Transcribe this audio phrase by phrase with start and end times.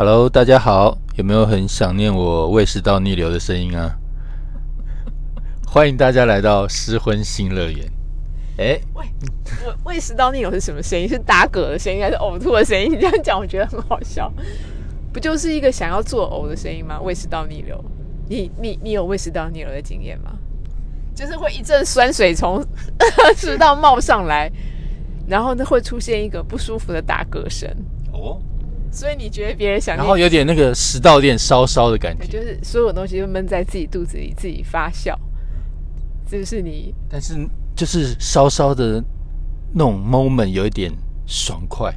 [0.00, 3.94] Hello，大家好，有没有很想念我胃食道逆流的声音啊？
[5.66, 7.86] 欢迎大家来到失婚新乐园。
[8.56, 9.04] 哎，胃
[9.66, 11.06] 胃胃食道逆流是什么声音？
[11.06, 12.90] 是打嗝的声音，还是呕吐的声音？
[12.90, 14.32] 你这样讲，我觉得很好笑。
[15.12, 16.98] 不就是一个想要作呕的声音吗？
[17.02, 17.78] 胃食道逆流，
[18.26, 20.32] 你你你有胃食道逆流的经验吗？
[21.14, 22.64] 就是会一阵酸水从
[23.36, 24.50] 食道冒上来，
[25.28, 27.68] 然后呢会出现一个不舒服的打嗝声。
[28.14, 28.40] 哦，
[28.90, 35.14] 所以你觉得别人想，然后有点那个食道有点烧烧的感觉，就是所有东西都闷在自己肚子里，自己发酵。
[36.28, 37.34] 这就是你，但是
[37.74, 39.02] 就是烧烧的
[39.72, 40.92] 那种 moment 有一点
[41.26, 41.92] 爽快。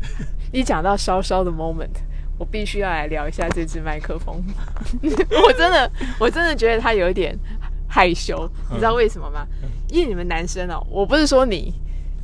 [0.52, 1.90] 一讲到烧烧的 moment，
[2.38, 4.42] 我必须要来聊一下这支麦克风。
[5.02, 7.38] 我真的，我真的觉得它有一点
[7.86, 9.46] 害羞，你知道为什么吗？
[9.88, 11.74] 因为你们男生哦，我不是说你，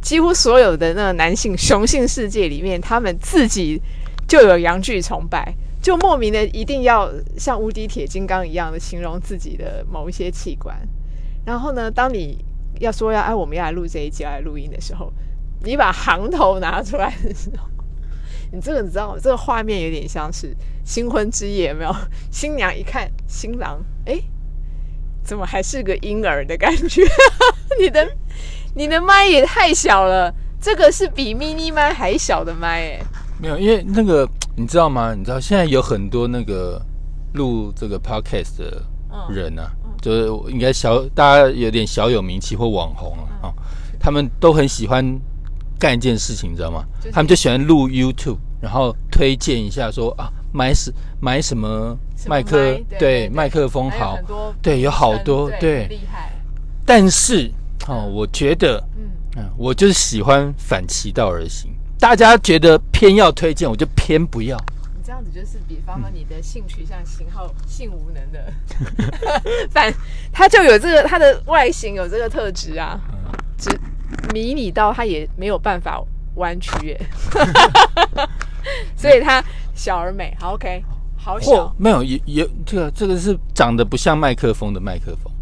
[0.06, 3.83] 几乎所有的那个男性雄性世界里面，他们自己
[4.29, 10.77] 就有阳具崇拜，就莫名的一定要像无敌铁金刚一样的形容自己的某一些器官。
[11.45, 12.38] 然后呢，当你
[12.79, 15.12] 要说要哎我们要来录这一集要来录音的时候，
[15.65, 17.66] 你把行头拿出来的时候。
[18.52, 19.18] 你这个你知道吗？
[19.21, 21.93] 这个画面有点像是新婚之夜，有没有？
[22.30, 24.21] 新娘一看新郎，哎，
[25.24, 27.02] 怎么还是个婴儿的感觉？
[27.80, 28.09] 你的
[28.77, 33.01] 你的麦也太小了，这个是比 mini 麦还小的麦哎。
[33.41, 35.15] 没有，因为那个 你知道吗？
[35.15, 36.80] 你知道现在有很多那个
[37.33, 38.83] 录这个 podcast 的
[39.30, 43.51] 人啊，就是应该小大家有点小有名气或网红啊，
[43.99, 45.18] 他们都很喜欢。
[45.79, 46.83] 干一件事情，你知道吗？
[47.13, 50.90] 他们就喜欢录 YouTube，然后推荐一下说啊，买什
[51.21, 51.95] 买什么
[52.27, 54.16] 麦克对麦克风好，
[54.63, 56.33] 对有好多对厉害。
[56.87, 57.52] 但是
[57.88, 58.82] 哦，我觉得
[59.37, 61.70] 嗯，我就是喜欢反其道而行。
[61.98, 64.56] 大家觉得偏要推荐，我就偏不要。
[64.94, 68.53] 你这样子就是，比方说你的性取向型号 性无能的，
[69.71, 69.93] 反
[70.33, 73.00] 他就有这个他的外形有这个特质啊，
[73.59, 73.71] 只。
[74.32, 76.00] 迷你到他也没有办法
[76.37, 77.06] 弯曲耶，
[78.97, 79.44] 所以他
[79.75, 80.32] 小而美。
[80.38, 80.81] 好，OK，
[81.16, 81.75] 好小。
[81.77, 85.32] 没有，也也这个这个是长得不像麦克风的麦克风。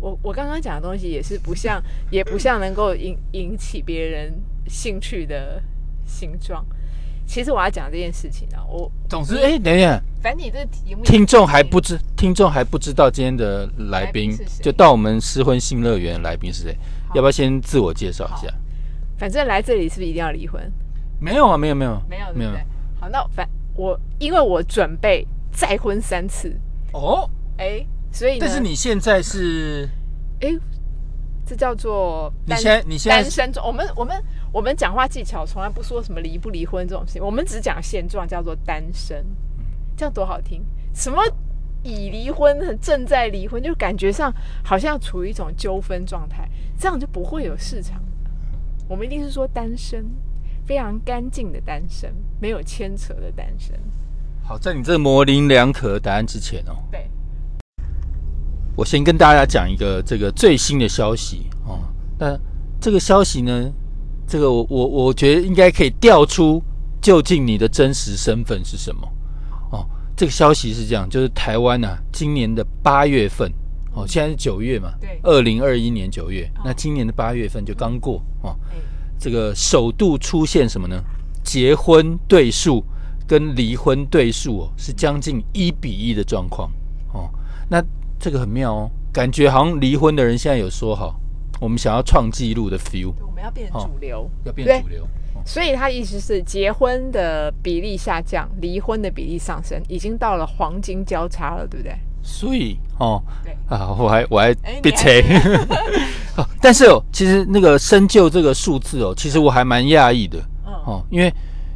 [0.00, 4.32] 我我刚刚讲的东西也是不像，也不像能够引引起别人
[4.66, 5.62] 兴趣的
[6.04, 6.64] 形状。
[7.26, 16.76] 其实我要讲这件事情啊，我总之，哎，等一下，反正你这题目，听众还不知，听众还不知道今天的来宾，就到我们失婚新乐园来宾是谁？
[17.14, 18.52] 要不要先自我介绍一下？
[19.16, 20.60] 反正来这里是不是一定要离婚？
[21.20, 22.50] 没有啊，没有，没有，没有，没有。
[22.98, 26.58] 好，那反我因为我准备再婚三次
[26.92, 29.88] 哦，哎，所以但是你现在是
[30.40, 30.56] 哎，
[31.46, 34.22] 这叫做你现在你现在单身中，我们我们
[34.52, 39.24] 我们讲话技巧从来不说什么离不离婚这种事情，我们只讲现状，叫做单身，
[39.96, 41.22] 这样多好听，什么？
[41.82, 44.30] 已离婚、正在离婚，就感觉上
[44.62, 46.46] 好像处于一种纠纷状态，
[46.78, 47.98] 这样就不会有市场。
[48.86, 50.04] 我们一定是说单身，
[50.66, 53.74] 非常干净的单身，没有牵扯的单身。
[54.42, 57.09] 好，在你这模棱两可的答案之前哦，对，
[58.76, 61.80] 我先跟大家讲一个这个最新的消息哦。
[62.18, 62.38] 那
[62.80, 63.70] 这个消息呢，
[64.26, 66.62] 这个我我我觉得应该可以调出
[67.00, 69.08] 究竟你的真实身份是什么
[69.70, 69.86] 哦。
[70.16, 73.50] 这个消息是这样，就是台湾呢，今年的八月份，
[73.94, 78.54] 哦，现在是九月嘛，对，二零二一年九月，那今年的八月份就刚过哦，
[79.18, 81.02] 这个首度出现什么呢？
[81.42, 82.84] 结婚对数
[83.26, 86.70] 跟离婚对数哦，是将近一比一的状况
[87.14, 87.30] 哦，
[87.68, 87.82] 那
[88.20, 91.18] 这个很妙哦，感觉好像离婚的人现在有说好，
[91.58, 95.06] 我们想要创纪录的 feel，我们要变主流，要变主流。
[95.46, 101.96] 所以他意思是结婚的比例下降，离婚的比例上升，已经到了黄金交叉了，对不对？
[102.22, 103.56] 所以哦，对。
[103.74, 104.52] 啊，我还我还
[104.82, 105.08] 别扯。
[106.60, 110.38] 但是哦，其实那个深究这个数字哦，其实我还蛮讶异的。
[110.84, 111.32] 哦，因为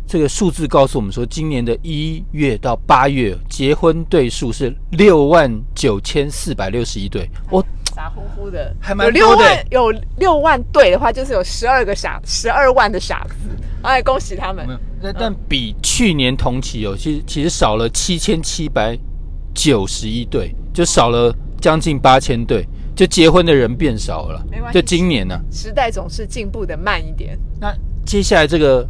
[0.06, 7.64] 这个数字告诉我们说，今年的一月到八月结婚对数是六万九千四百六十一对，我。
[7.94, 13.34] 傻乎乎的，还蛮六万有六万对的话，就是有十二个傻，十二万的傻子。
[13.82, 14.66] 哎，恭喜他们！
[15.00, 18.98] 那但比去年同期哦，其实其实少了七千七百
[19.54, 22.66] 九十一对，就少了将近八千对，
[22.96, 24.44] 就结婚的人变少了。
[24.50, 27.38] 没关系，就今年呢，时代总是进步的慢一点。
[27.60, 27.72] 那
[28.04, 28.84] 接下来这个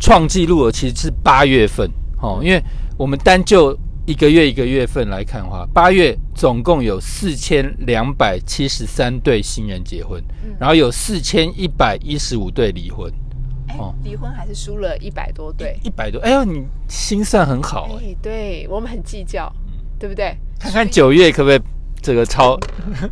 [0.00, 1.90] 创纪录的其实是八月份
[2.20, 2.62] 哦，因为
[2.96, 3.78] 我们单就。
[4.08, 10.18] 一个月一个月份来看的话，八月总共有四千两百七十三对新人结婚，
[10.58, 13.12] 然后有四千一百一十五对离婚。
[13.78, 16.18] 哦，离婚还是输了一百多对，一百多。
[16.20, 18.16] 哎呦，你心算很好哎。
[18.22, 19.52] 对我们很计较，
[19.98, 20.34] 对不对？
[20.58, 21.60] 看看九月可不可以
[22.00, 22.58] 这个超？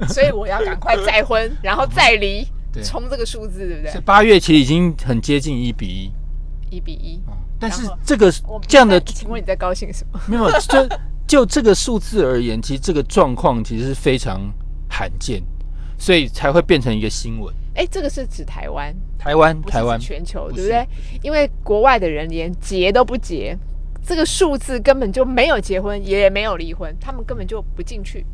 [0.08, 2.42] 所以我要赶快再婚，然后再离，
[2.82, 4.00] 冲这个数字，对不对？
[4.00, 6.10] 八月其实已经很接近一比一，
[6.70, 7.20] 一比一。
[7.58, 8.30] 但是这个
[8.68, 10.20] 这样的，请问你在高兴什么？
[10.26, 10.88] 没有，就
[11.26, 14.40] 就这个数字而言，其实这个状况其实是非常
[14.88, 15.42] 罕见，
[15.98, 17.54] 所以才会变成一个新闻。
[17.74, 20.86] 哎，这个是指台湾，台湾，台湾，全球，对不对？
[21.22, 23.56] 因为国外的人连结都不结，
[24.02, 28.24] 这个数字根本就没有结婚，也没有离婚，他们根本就不进去。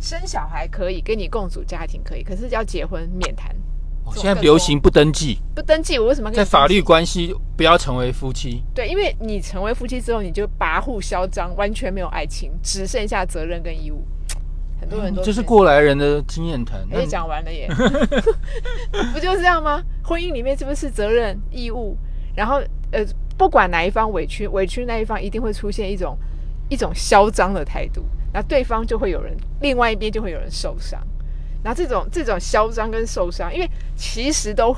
[0.00, 3.54] 生小孩可以，跟你共组家庭可以，可是要结婚免谈。
[4.14, 8.62] 现在流行不登记，不登记，我为什么在法律关系不要成为夫妻？
[8.74, 14.04] 对，因为你成为夫妻之后，你就跋扈嚣张，完全没有爱情，只剩下责任跟义务。
[14.80, 16.86] 很多人都这是过来人的经验谈。
[16.92, 17.68] 哎，讲完了耶，
[19.12, 19.82] 不就是这样吗？
[20.04, 21.96] 婚姻里面是不是责任义务？
[22.36, 22.62] 然后
[22.92, 23.04] 呃，
[23.36, 26.16] 不管哪一方委屈，委屈那一方一定会出现一种
[26.68, 31.00] 一种嚣张的态度，那对方就会有人，另外一边就会有人受伤。
[31.62, 34.76] 然后这种这种嚣张跟受伤，因为其实都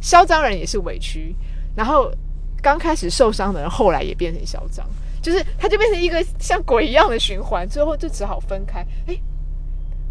[0.00, 1.34] 嚣张人也是委屈，
[1.76, 2.10] 然后
[2.62, 4.86] 刚开始受伤的人后来也变成嚣张，
[5.20, 8.86] 就是他就变成一个像鬼一样的循环，最后就只好分开。
[9.06, 9.20] 哎，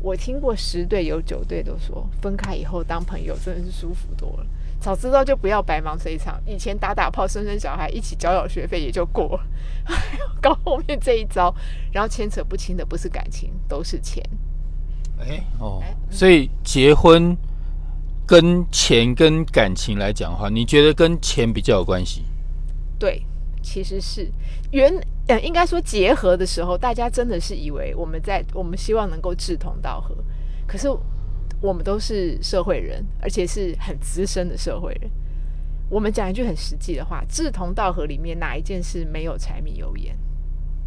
[0.02, 4.46] 我听过十对有九对都说分开以后当朋友真的是舒服多了，
[4.80, 9.44] 早知道就不要白忙这一场，以前打打炮生生小孩一起交缴学费也就过了，
[10.42, 11.54] 搞后面这一招，
[11.92, 14.24] 然后牵扯不清的不是感情，都是钱。
[15.20, 17.36] 哎哦，所以结婚
[18.26, 22.24] 跟钱跟感情来讲的话，你觉得跟钱比较有关系？
[22.98, 23.24] 对，
[23.62, 24.32] 其实是
[24.72, 24.94] 原
[25.28, 30.16] 呃，应该说结合的时候，大家真的是以为我们在我们希望能够志同道合，
[30.68, 30.88] 可是
[31.62, 35.10] 我们都是社会人，而且是很资深的社会人。
[35.90, 40.16] 我们讲一句很实际的话，志同道合里面哪一件事没有柴米油盐？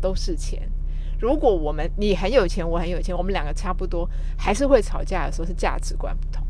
[0.01, 0.63] 都是钱。
[1.23, 6.45] 如果我们你很有钱，我很有钱，我们两个差不多，还是会吵架的时候是价值观不同。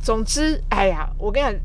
[0.00, 1.60] 总之，哎呀，我跟你讲，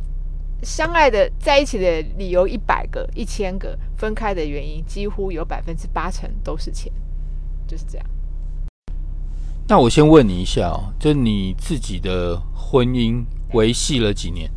[0.64, 6.92] 相爱的在一起的理由一百个、一千个，分开的原因几乎有百分之八成都是钱，
[7.68, 8.08] 就是这样。
[9.68, 13.24] 那我先问你一下哦，就你自己的婚姻
[13.54, 14.50] 维系了几年？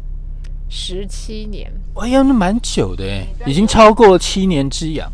[0.70, 1.70] 十七年。
[1.97, 5.12] 哎呀，那蛮久的哎，已经超过七年之痒。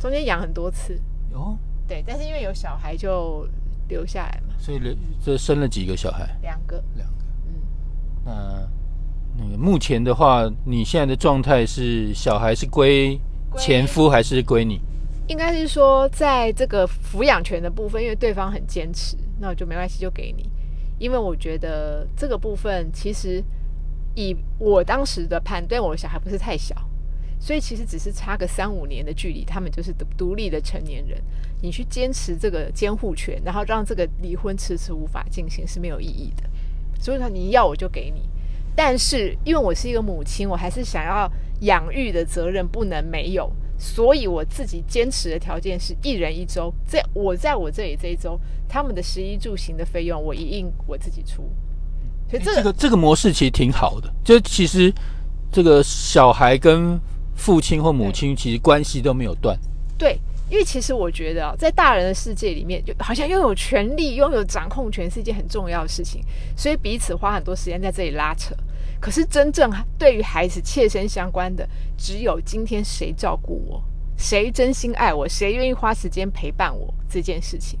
[0.00, 1.00] 中间养很多次。
[1.32, 1.56] 哦，
[1.88, 3.48] 对，但是因为有小孩就
[3.88, 6.28] 留下来嘛，所以留这生了几个小孩？
[6.42, 7.24] 两个，两个。
[7.46, 8.68] 嗯，
[9.36, 13.18] 那那个目前的话，你现在的状态是小孩是归
[13.56, 14.80] 前夫还是归你？
[15.28, 20.50] 应该是说，在这个抚养权的部分，因为对方很坚持，那我就没关系，就给你。
[20.98, 23.42] 因为我觉得这个部分其实
[24.14, 26.74] 以我当时的判断，我的小孩不是太小。
[27.42, 31.20] 所以其实只是差个三五年的距离，他们就是独独立的成年人。
[31.60, 36.44] 你去坚持这个监护权，然后让这个离婚迟迟无法进行是没有意义的。
[37.00, 38.22] 所以说你要我就给你，
[38.76, 41.28] 但是因为我是一个母亲，我还是想要
[41.62, 51.42] 养育的责任不能没有，所以我自己坚持的条件是一人一周，在我在我这里这一周，他们的食衣住行的费用我一应我自己出。
[52.30, 54.92] 所以这个这个模式其实挺好的，就其实
[55.50, 57.00] 这个小孩跟
[57.42, 59.58] 父亲或母亲其实关系都没有断。
[59.98, 60.16] 对，
[60.48, 66.22] 因为其实我觉得啊，在大人的世界里面，就好像拥有权利、拥有掌控权是一件很重要的事情，
[66.56, 68.54] 所以彼此花很多时间在这里拉扯。
[69.00, 69.68] 可是真正
[69.98, 71.68] 对于孩子切身相关的，
[71.98, 73.82] 只有今天谁照顾我，
[74.16, 77.76] 谁真心爱我，谁愿意花时间陪伴我这件事情。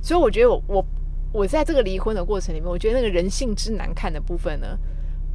[0.00, 0.86] 所以我觉得我我
[1.32, 4.78] 我在这个离婚的过程里面，我觉得那个人性之难看的部分呢，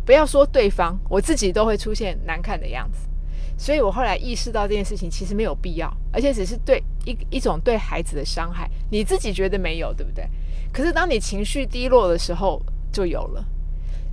[0.06, 3.10] 不要说对方，我自己都会出现难看的样子。
[3.58, 8.70] 所以我后来意识到这件事情其实没有必要，而且只是对一一种对孩子的伤害。
[8.92, 10.28] 你自己觉得没有，对不对？
[10.74, 13.46] 可是当你情绪低落的时候，就有了。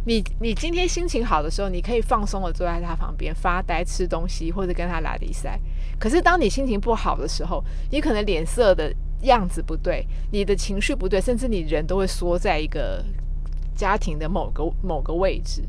[0.05, 5.59] 你你今天心情好的时候，你可以放松的坐在他旁边发呆、吃东西，或者跟他拉比赛。
[5.99, 13.05] 可是当你心情不好的时候，你可能脸色的样子不对，你的情绪不对，甚至你人都会缩在一个
[13.77, 15.63] 家庭的某个某个位置。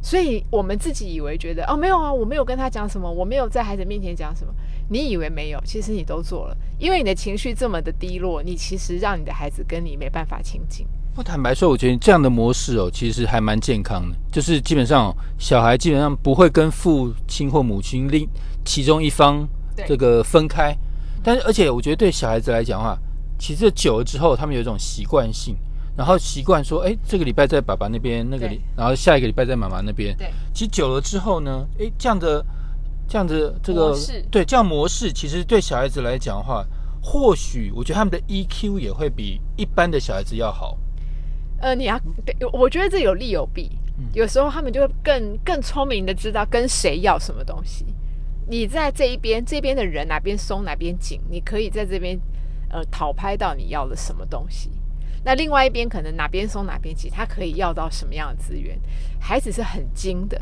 [0.00, 4.52] 所以我们自己以为觉得哦没有啊，我没有跟他讲什么，我没有在孩子面前讲什么。
[4.90, 10.86] 你以为没有，其实你都做了，因为你的情绪这么的低落，你其实让你的孩子跟你没办法亲近。
[11.14, 18.26] 我坦白说，我觉得这样的模式哦，其实还蛮健康的，就是基本上小孩基本上不会跟父亲或母亲另
[18.64, 19.46] 其中一方
[19.86, 20.74] 这个分开。
[21.22, 22.96] 但是而且我觉得对小孩子来讲的话，
[23.38, 25.56] 其实久了之后，他们有一种习惯性。
[25.98, 30.16] 然后习惯说，哎，这个礼拜在爸爸那边，那个礼，然后下一个礼拜在妈妈那边。
[30.16, 32.46] 对，其实久了之后呢，哎，这样的
[33.08, 33.92] 这样的这个
[34.30, 36.64] 对这样模式，其实对小孩子来讲的话，
[37.02, 40.78] 或许我觉得他们的 EQ 也会比一般的小孩子要好。
[41.60, 43.68] 呃，你要对，我觉得这有利有弊。
[43.98, 47.84] 嗯有时候他们就会更更聪明的知道跟谁要什么东西。
[48.48, 52.16] 你在这一边，这边的人哪边松哪边紧，你可以在这边
[52.70, 54.70] 呃讨拍到你要的什么东西。
[55.28, 58.80] 那另外一边可能哪边松哪边紧，他可以要到什么样的资源？
[59.20, 60.40] 孩子是很精的，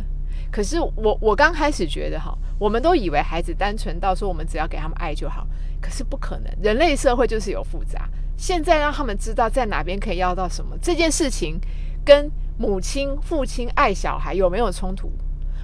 [0.49, 5.45] 可是我我刚开始觉得哈，我们都以为孩子单纯到说我们只要给他们爱就好，
[5.81, 8.09] 可是不可能，人类社会就是有复杂。
[8.37, 11.61] 现在让他们知道在哪边可以要到什么这件事情，
[12.05, 15.11] 跟母亲、父亲爱小孩有没有冲突？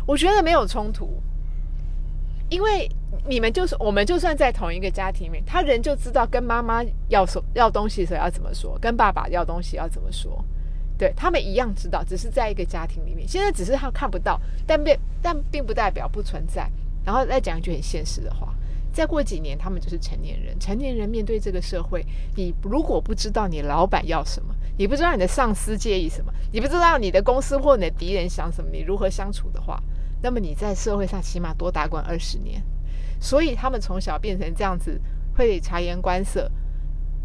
[0.05, 1.23] 我觉得没有冲突，
[2.49, 2.91] 因为
[3.27, 10.45] 你们就是我们，就算在同一个家庭里面，他人就知道跟妈妈要说要东西的时候要怎么说，跟爸爸要东西要怎么说，
[10.99, 16.69] 对他们一样知道，只是在一个家庭里面，现在只是他看不到，但并但并不代表不存在。
[17.05, 18.55] 然后再讲一句很现实的话。
[18.93, 20.59] 再过几年，他们就是成年人。
[20.61, 22.05] 成年人面对这个社会，
[22.37, 29.83] 你如果不知道你老板要什么，你不知道你的上司介意什么，你不知道你的公司或你的敌人想什么，你如何相处的话，
[30.23, 32.63] 那么你在社会上起码多打滚二十年。
[33.23, 35.01] 所以他们从小变成这样子，
[35.37, 36.51] 会察言观色，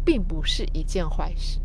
[0.04, 1.60] 并不是一件坏事。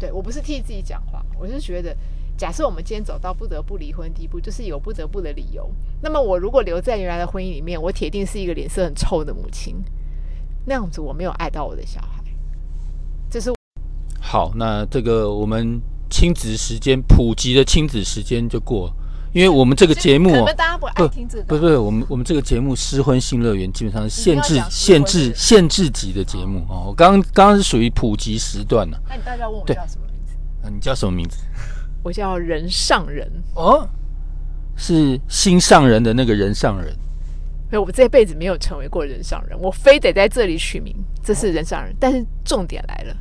[0.00, 1.94] 对我不是替自己讲话，我是觉得。
[2.36, 5.70] 假设我们今天走到不得不离婚地步，就是有不得不的理由。
[6.02, 9.76] 那么我如果留在原来的婚姻里面，我铁定是一个脸色很臭的母亲。
[10.66, 12.24] 那样子我没有爱到我的小孩。
[13.30, 13.52] 这是
[14.20, 15.80] 好，那这个我们
[16.10, 18.92] 亲子时间普及的亲子时间就过，
[19.34, 21.44] 因为我们这个节目，大家不爱听这个。
[21.44, 26.84] 不不，我们我们这个节目《失婚新乐园》基本上是限制限制限制级的节目哦。
[26.86, 28.96] 我刚刚刚是属于普及时段呢。
[29.08, 30.70] 那你大家问我叫什么名字？
[30.72, 31.38] 你叫什么名字？
[32.04, 33.88] 我叫人上人哦，
[34.76, 36.96] 是心上人的那个人上人。
[37.72, 41.92] 没有，我这辈子没有成为过人上人，我非得在这里取名，这是人上人。
[41.98, 43.16] 但是重点来了，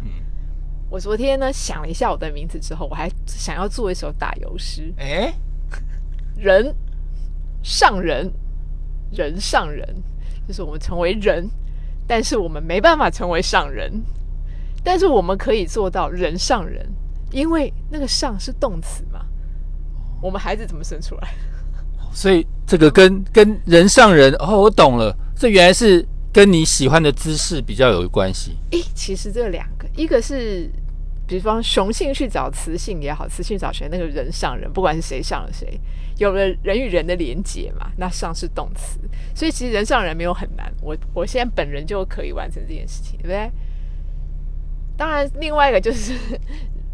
[0.92, 4.94] 我昨天呢想了一下我的名字之后，我还想要做一首打油诗。
[4.98, 5.34] 哎，
[6.36, 6.76] 人
[7.62, 8.32] 上人，
[9.12, 9.88] 人上人，
[10.48, 11.50] 就是我们成为人，
[12.08, 13.92] 但是我们没办法成为上人，
[14.84, 16.86] 但是我们可以做到人上人。
[17.32, 19.26] 因为那个上是动词嘛，
[20.22, 21.34] 我们孩子怎么生出来？
[22.14, 28.56] 所以这个跟跟人上人哦，我懂了，这原来是跟你喜欢的姿势比较有关系。
[28.70, 30.70] 诶，其实这两个，一个是
[31.28, 35.80] 比方雄性去找雌性也好，雌性找谁，那个人上人，不管是谁上了谁，
[36.18, 39.00] 有了人与人的连接嘛，那上是动词，
[39.36, 43.52] 所以其实人上人没有很难，我我现在本人就可以完成这件事情，对不对？
[44.98, 46.14] 当然，另外一个就是。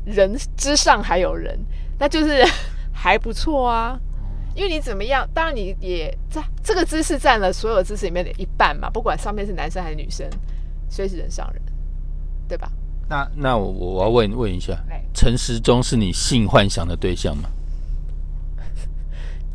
[0.06, 1.60] 人之上还有人，
[2.00, 2.44] 那就是
[2.92, 4.00] 还不错啊。
[4.56, 8.90] 因为你怎么样，当然你也在这个姿势占了所有姿势里面的一半嘛。
[8.90, 10.28] 不管上面是男生还是女生，
[10.90, 11.62] 所以是人上人，
[12.48, 12.72] 对吧？
[13.10, 14.78] 那那我我要问问一下，
[15.14, 17.50] 陈时中是你性幻想的对象吗？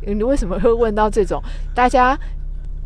[0.05, 1.41] 你为什么会问到这种？
[1.73, 2.19] 大家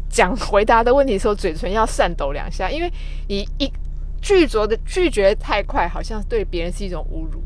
[0.09, 2.93] 讲回答的问题的时候，嘴唇要颤抖两下，因为
[3.27, 3.69] 你一
[4.21, 7.41] 拒绝的拒绝太快，好像对别人是一种侮辱。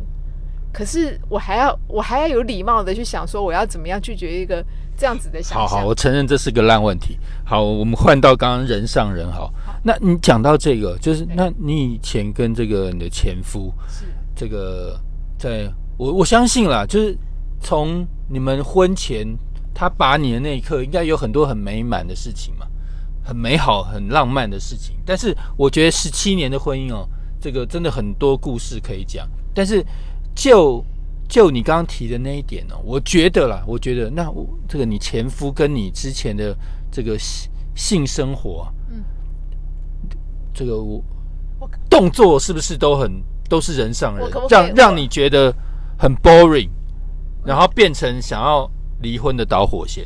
[0.73, 4.63] 可是我还要，我还要有礼貌的去想说，我要怎么样拒绝一个
[4.97, 7.17] 这样子的想好好，我承认这是个烂问题。
[7.45, 9.53] 好，我们换到刚刚人上人好。
[9.83, 14.99] 那你讲到这个，就是那你以前跟这个你的前夫，是这个，
[15.37, 17.17] 在我我相信啦，就是
[17.61, 19.27] 从你们婚前
[19.73, 22.65] 他把你的那一刻，应该有很多很美满的事情嘛，
[23.23, 24.95] 很美好、很浪漫的事情。
[25.05, 27.07] 但是我觉得十七年的婚姻哦，
[27.39, 29.85] 这个真的很多故事可以讲，但是。
[30.35, 30.83] 就
[31.29, 36.57] 就你刚刚提的那一点呢，我觉得啦，我觉得那我这个你前夫跟你之前的
[36.91, 38.82] 这个性性生活，嗯，
[40.53, 41.03] 这个我
[41.89, 45.53] 动作是不是都很都是人上人，让让你觉得
[45.97, 46.69] 很 boring，
[47.45, 48.69] 然后变成想要
[49.01, 50.05] 离婚的导火线？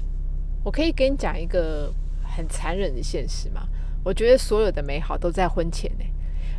[0.63, 3.61] 我可以跟你讲一个很残忍的现实吗？
[4.03, 6.05] 我觉得所有的美好都在婚前呢，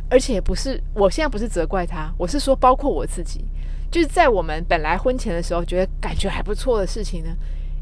[0.09, 3.45] 而且不是我现在不是责怪他，我是说包括我自己。
[3.91, 7.31] 就是在我们本来婚前的时候，觉得感觉还不错的事情呢，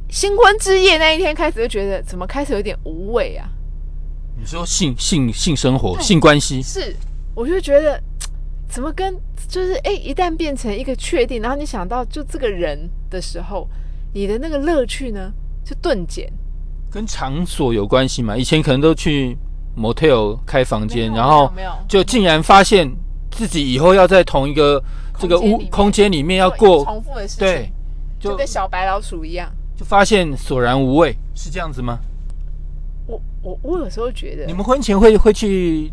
[0.10, 3.50] 新婚之夜那一天开始就觉得怎么开始有点无味啊？
[4.39, 6.96] 你说性性性生活、性关系是，
[7.36, 8.01] 我就觉得
[8.70, 9.15] 怎么跟
[9.48, 13.67] 就是哎，一旦变成一个确定，然后你想到就这个人的时候，
[14.13, 15.32] 你的那个乐趣呢
[15.65, 16.32] 就顿减。
[16.89, 18.38] 跟场所有关系吗？
[18.38, 19.38] 以前可能都去
[19.77, 21.51] motel 开房间，然后
[21.88, 22.89] 就竟然发现
[23.32, 24.84] 自己以后要在同一个。
[25.20, 27.72] 这个屋空间里面要过重复的事情，对，
[28.20, 31.98] 就跟小白老鼠一样，就发现索然无味，是这样子吗？
[33.48, 35.89] 我我我有时候觉得，你们婚前会会去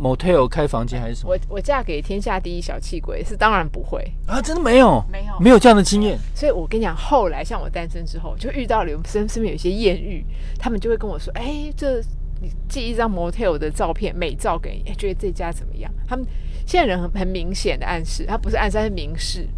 [0.00, 1.32] motel 开房间还是什么？
[1.32, 6.16] 我我嫁给天下第一小气鬼是当然不会啊，真的没有，没有没有这样的经验。
[6.32, 10.24] 所以我跟你讲，后来像我单身之后，就遇到了身身边有一些艳遇，
[10.58, 12.00] 他们就会跟我说：“哎，这
[12.40, 16.24] 你寄一张 motel 的照片美照给你，觉得这家怎么样？”他们
[16.64, 19.48] 现在人很很明显的暗示，他不是暗示，是明示。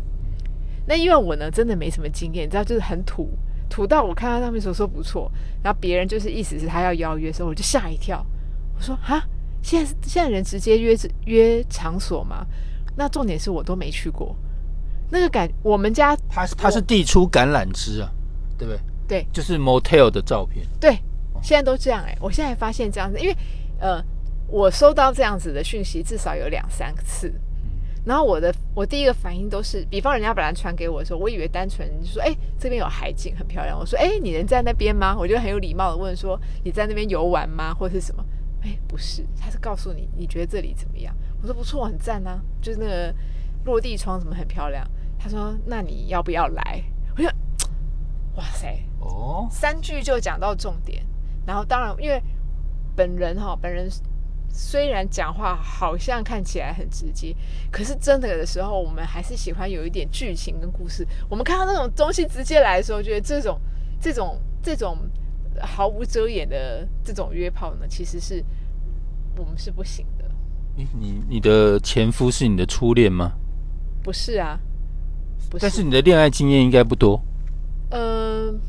[0.86, 3.28] 那因为我呢，真的没什么经验，你知道，就是很土。
[3.74, 5.28] 土到我看到上面时候说不错，
[5.60, 8.24] 然后别人就是意思是他要邀约的时候，我就吓一跳。
[8.76, 9.20] 我说啊，
[9.62, 12.46] 现在现在人直接约约场所吗？
[12.94, 14.36] 那重点是我都没去过，
[15.10, 18.08] 那个感我们家他他是递出橄榄枝啊，
[18.56, 18.80] 对不对？
[19.08, 20.64] 对，就是 motel 的照片。
[20.80, 20.96] 对，
[21.42, 23.36] 现在都这样哎，我现在发现这样子，因为
[23.80, 24.00] 呃，
[24.46, 27.34] 我收到这样子的讯息至少有两三次。
[28.04, 33.78] 然后我的我第一个反应都是，比方人家本来传给我的时候，我以为单纯就说，哎，这边有海景很漂亮。
[33.78, 35.16] 我说，哎，你人在那边吗？
[35.18, 38.22] 我就很有礼貌的问说，你在那边游玩吗，或者是什么？
[38.62, 41.14] 哎，不是，他是告诉你，你觉得这里怎么样？
[41.40, 43.14] 我说不错，很赞啊，就是那个
[43.64, 44.86] 落地窗怎么很漂亮。
[45.18, 46.82] 他说，那你要不要来？
[47.16, 47.30] 我说，
[48.36, 51.02] 哇塞，哦，三句就讲到重点。
[51.46, 52.22] 然后当然，因为
[52.94, 53.88] 本人哈，本人。
[54.56, 57.34] 虽然讲话好像看起来很直接，
[57.72, 61.04] 可是真的的时候，我们还是喜欢有一点剧情跟故事。
[61.28, 63.60] 我们看到那种东西直接来的时候，觉得这种、
[64.00, 64.96] 这种、这种
[65.60, 68.44] 毫无遮掩的这种约炮呢，其实是
[69.36, 70.24] 我们是不行的。
[70.76, 73.32] 你你你的前夫是你的初恋吗？
[74.04, 74.60] 不是啊，
[75.50, 75.62] 不是。
[75.62, 77.20] 但是你的恋爱经验应该不多。
[77.90, 78.60] 嗯，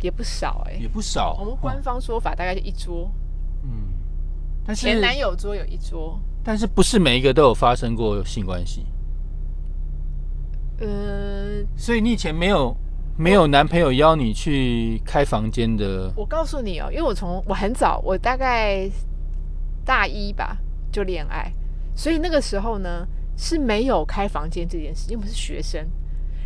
[0.00, 1.36] 也不少哎，也不少。
[1.38, 3.12] 我们官方说法大概就一桌。
[3.64, 3.91] 嗯。
[4.74, 8.86] 前男友桌有一桌，但是不是每一个都有发生过性关系？
[10.80, 12.76] 嗯，所以你以前没有
[13.16, 16.12] 没有男朋友邀你去开房间的？
[16.16, 18.90] 我告诉你哦，因为我从我很早，我大概
[19.84, 20.56] 大一吧
[20.90, 21.52] 就恋爱，
[21.94, 23.06] 所以那个时候呢
[23.36, 25.86] 是没有开房间这件事，因为我是学生。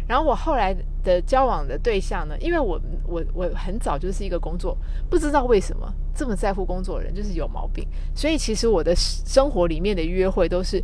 [0.09, 4.77] 然后我后来的交往的对象呢，因为我我我很早就是一个工作，
[5.11, 10.83] 不知道为什么这么在乎工作的人就是有毛病，所以其实我的生活里面的约会都是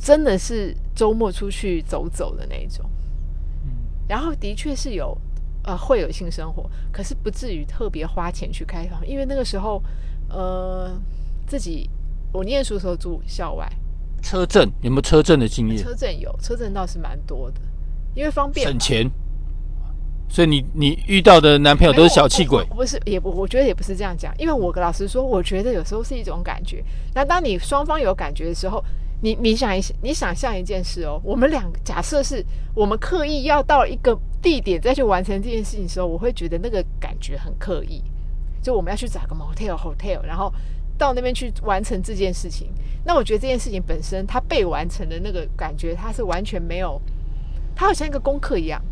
[0.00, 2.88] 真的是周末出去走走的那一种，
[3.64, 3.70] 嗯，
[4.08, 5.16] 然后的确是有
[5.64, 9.82] 呃会有性生活，可是不至于特别花钱去开房，因为那个时候
[10.28, 10.96] 呃
[11.48, 11.90] 自己
[12.32, 13.68] 我念书的时候住校外，
[14.22, 15.76] 车震有没有车震的经验？
[15.76, 17.60] 车震有，车震倒是蛮多的。
[18.16, 19.08] 因为方便省钱，
[20.28, 22.64] 所以你你遇到的男朋友都是小气鬼？
[22.64, 24.34] 不是，也不，我觉得也不是这样讲。
[24.38, 26.82] 因为我老实说，我觉得有时候是一种感觉。
[27.14, 28.82] 那当你双方有感觉的时候，
[29.20, 38.02] 你你想一你想象一件事哦，我们两假设是我们刻意要到一个地点再去完成这件事情的时候，我会觉得那个感觉很刻意。
[38.62, 40.52] 就我们要去找个 motel hotel，然后
[40.98, 42.68] 到那边去完成这件事情。
[43.04, 47.00] 那我觉得这件事情本身它被完成的那个感觉，它是完全没有。
[47.76, 48.82] 它好像一个功课一样，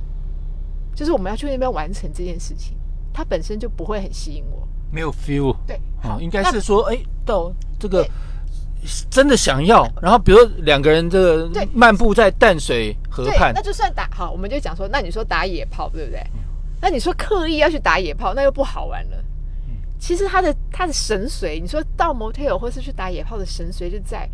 [0.95, 2.77] 就是我们要去那边完成这件事情，
[3.15, 5.57] 它本身就不会很吸引我，没有 feel。
[5.67, 8.07] 对，哦，应该是说，哎，到这个
[9.11, 16.23] 真的想要，然后比如两个人这个漫步在淡水河畔，那就算打好，我们就讲说，那你说打野炮对不对？
[16.83, 19.25] 那你说刻意要去打野炮，那又不好玩了。
[19.99, 24.29] 其实他的他的神髓，你说到 motel 或是去打野炮的神髓就在。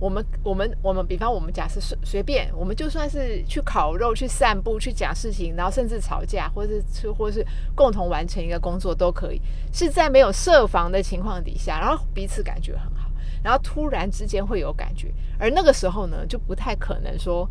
[0.00, 9.40] 我们我们我们，比方我们假设随随便，我们就算是去烤肉、去散步、去讲事情，然后甚至吵架，或者是或是共同完成一个工作都可以，
[9.72, 13.08] 是在没有设防的情况底下，然后彼此感觉很好，
[13.42, 17.48] 然后突然之间会有感觉，而那个时候呢，就不太可能说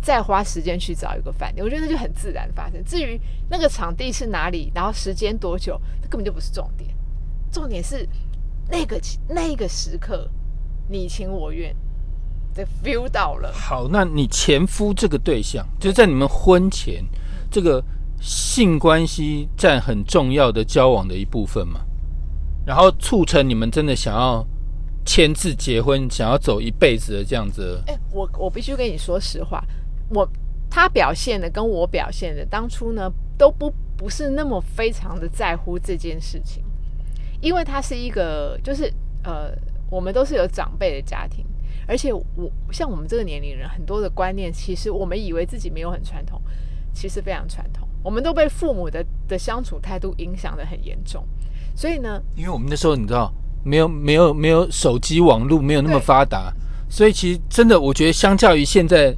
[0.00, 2.82] 再花时间去找一个饭店，我觉得那就很自然发生。
[2.82, 6.90] 至于那个场地是哪里，然后时间多久，那根本就不是重点，
[7.52, 8.08] 重点是
[8.70, 10.28] 那个那个时刻。
[10.88, 11.74] 你情我愿
[12.54, 13.50] 的 feel 到了。
[13.52, 17.02] 好，那你前夫这个对象，就是在你们婚前，
[17.50, 17.82] 这个
[18.20, 21.80] 性关系占很重要的交往的一部分嘛？
[22.66, 24.46] 然后促成你们真的想要
[25.06, 27.82] 签字结婚，想要走一辈子的这样子。
[27.86, 29.64] 哎，我我必须跟你说实话，
[30.10, 30.28] 我
[30.68, 36.62] 他表现的跟我表现的当初呢，都不不是那么非常的在乎这件事情，
[37.40, 38.92] 因为他是一个就是
[39.24, 39.56] 呃。
[39.92, 41.44] 我们都是有长辈的家庭，
[41.86, 42.24] 而且我
[42.72, 46.40] 像我们这个年龄人，很多的观念，其实我们以为自己没有很传统，
[46.94, 47.86] 其实非常传统。
[48.02, 51.22] 我们都被父母的的相处态度影响的很严重，
[51.76, 53.30] 所以呢，因为我们那时候你知道，
[53.62, 56.50] 没有没有没有手机网络没有那么发达，
[56.88, 59.14] 所以其实真的，我觉得相较于现在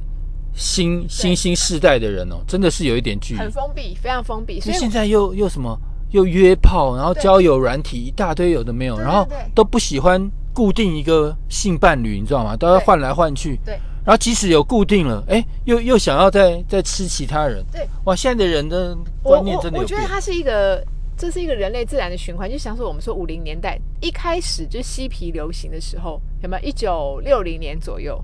[0.53, 4.59] 新新兴世代的人哦，真的是有一点距离，很封闭，非常封闭。
[4.59, 5.79] 所以现在又又什么
[6.11, 10.21] 又约炮，然后交友软体一大堆有的没有，然后都不喜欢
[10.55, 12.57] 固定一个性伴侣，你知道吗？
[12.57, 13.59] 都要换来换去。
[13.63, 13.77] 对。
[14.03, 17.63] 然后即使有固定了，哎，又又想要再再吃其他人。
[17.71, 17.87] 对。
[18.05, 20.83] 哇，现在的人的观念真的我觉得它是一个。
[21.17, 26.61] 这是一个人类自然的循环，就像说我们说五零年代一开始就嬉皮流行的时候，有没有？
[26.61, 28.21] 一九六零年左右，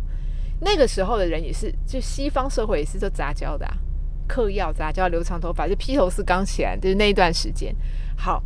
[0.59, 3.77] 那个时候的人也是，就西方社会也是都杂交的啊，
[4.27, 7.73] 嗑药杂交，留长头发，就披头士刚起来，就是那一段时间。
[8.17, 8.43] 好，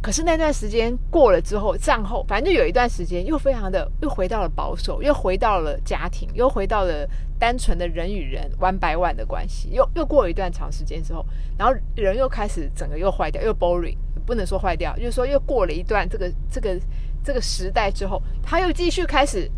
[0.00, 7.08] 可是那段时间过了之后，战后反正就有一段时间，又非常的又回到了保守，又回到了家庭，又回到了。
[7.40, 11.24] 单纯的人与人 one by one 的关系，又又过了一段长时间之后，
[11.56, 16.76] 然后人又开始整个又坏掉，又 boring，不能说坏掉，就是说又过了一段这个这个
[17.22, 19.48] 这个时代之后，他又继续开始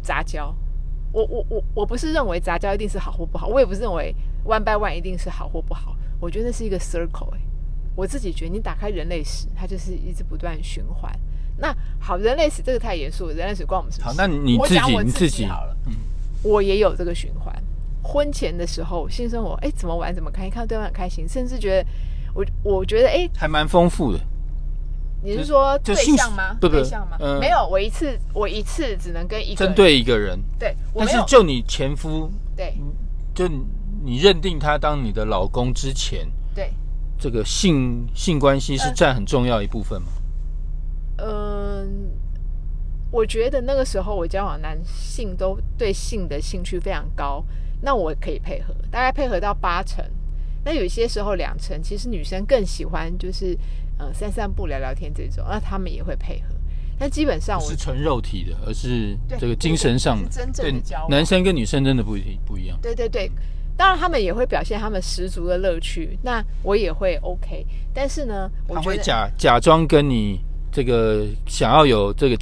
[0.00, 0.54] 杂交。
[1.10, 4.14] 我我我我不是认为杂交一定是好或不好，我也不是认为
[4.44, 5.96] one by one 一定是好或不好。
[6.20, 7.40] 我觉得那是一个 circle，哎，
[7.98, 11.12] 我自己觉得你打开人类史，它就是一直不断循环。
[11.56, 14.06] 那好，人类史这个太严肃，人类史关我们什么？
[14.06, 15.94] 好，那你自己你自己好了，嗯。
[16.44, 17.52] 我也有这个循环，
[18.00, 21.88] 婚前的时候性生活，哎，怎么玩怎么开心，看到对方很开心，甚至觉得
[22.34, 24.20] 我我觉得哎，还蛮丰富的。
[25.20, 26.56] 你是说对象吗？
[26.60, 27.18] 不对象吗？
[27.40, 30.38] 没有，我一次我一次只能跟一个针对一个人。
[30.56, 32.72] 对，但是就你前夫，对，
[33.34, 33.48] 就
[34.04, 36.30] 你认定他当你的老公之前，对，
[37.18, 40.08] 这个性性关系是占很重要一部分吗？
[41.18, 42.10] 嗯。
[43.10, 47.42] 我觉得那个时候我交往男性都对性的兴趣非常高，
[47.80, 50.04] 那我可以配合，大概配合到八成。
[50.62, 53.56] 那有些时候两成，其实女生更喜欢就是
[53.96, 56.54] 呃散散步、聊聊天这种，那他们也会配合。
[56.98, 60.28] 但基本上我是纯肉体的，而是这个精神上的。
[60.28, 62.78] 真正的交往，男生跟女生真的不一不一样。
[62.82, 63.30] 对对对，
[63.78, 67.64] 当然他们也会表现他们十足的乐趣，那我也会 OK。
[67.94, 70.38] 但是呢，他会假假装跟你
[70.70, 72.36] 这个想要有这个。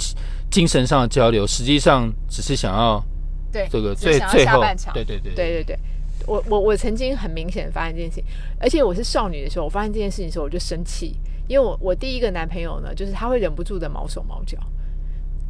[0.49, 3.03] 精神上的交流，实际上只是想要
[3.51, 4.61] 对这个最最后，
[4.93, 5.79] 对对对对对对，
[6.25, 8.23] 我我我曾经很明显发现这件事情，
[8.57, 11.19] 而且我是少女的时候，我发现这件事情的时候我就生气，
[11.49, 14.57] 因为我我第一个男朋友呢，就是他会忍不住的毛手毛脚，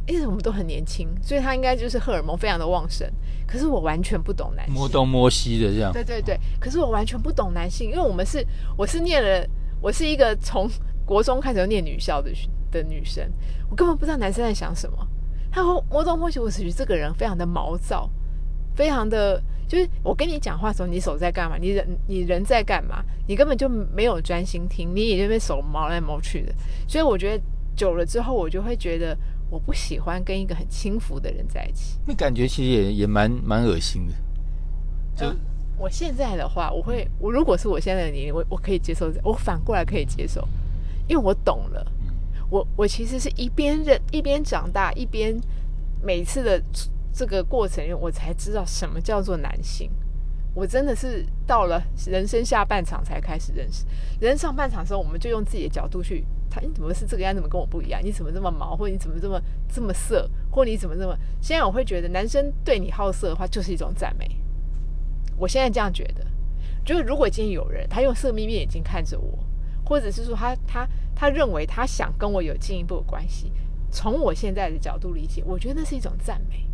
[0.08, 3.08] 因为我们都很年轻，所以他应该就是荷尔蒙非常的旺盛，
[3.46, 8.44] 可是我完全不懂男性，摸东摸西的这样，对对对，可是我完全不懂男性，因为我们是
[8.76, 9.46] 我是念了，
[9.80, 10.68] 我是一个从
[11.06, 12.30] 国中开始就念女校的。
[12.70, 13.26] 的女生，
[13.70, 14.98] 我根本不知道男生在想什么。
[15.50, 18.10] 他说摸东摸西，我只觉得这个人非常的毛躁，
[18.76, 21.56] 非常的就是我跟你讲话的时候，你手在干嘛？
[21.56, 23.02] 你人你人在干嘛？
[23.26, 26.52] 你根本就没有专心听，你也就被手毛来毛去的。
[26.86, 27.42] 所以我觉得
[27.74, 29.16] 久了之后，我就会觉得
[29.50, 31.98] 我不喜欢跟一个很轻浮的人在一起。
[32.06, 34.14] 那感觉其实也也蛮蛮恶心的。
[35.16, 35.34] 就
[35.76, 40.46] 我现在的话，我会我如果是我现在的年龄，我我可以接受，我反过来可以接受，
[41.08, 41.92] 因为我懂了。
[42.50, 45.38] 我我其实是一边认一边长大，一边
[46.02, 46.62] 每次的
[47.12, 49.90] 这个过程，我才知道什么叫做男性。
[50.54, 53.84] 我真的是到了人生下半场才开始认识。
[54.18, 57.34] 人上半场的时候，我们就用自己的角度去，他你怎么是这个样？
[57.34, 58.00] 怎么跟我不一样？
[58.02, 58.76] 你怎么这么毛？
[58.76, 59.40] 或者你怎么这么
[59.72, 60.28] 这么色？
[60.50, 61.16] 或你怎么这么……
[61.40, 64.28] 现在我会觉得，男生对你好色的话，就是一种赞美。
[65.36, 66.26] 我现在这样觉得，
[66.84, 69.38] 就是如果今天有人他用色眯眯眼睛看着我。
[69.84, 73.50] 或者是说他他他认为他想跟我有进一步的关系，
[73.90, 76.66] 从我现在的角度理解，我觉得那是一种赞美。